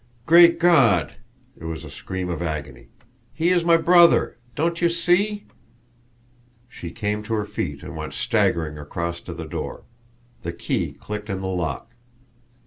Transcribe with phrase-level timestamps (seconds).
[0.25, 1.17] "Great God!"
[1.55, 2.87] It was a scream of agony.
[3.35, 4.39] "He is my brother!
[4.55, 5.45] Don't you see?"
[6.67, 9.83] She came to her feet and went staggering across to the door.
[10.41, 11.91] The key clicked in the lock.